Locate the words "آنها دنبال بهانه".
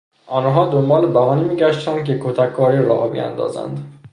0.27-1.43